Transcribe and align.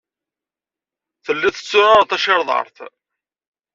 Tellid 1.25 1.55
tetturared 1.55 2.07
tacirḍart. 2.09 2.77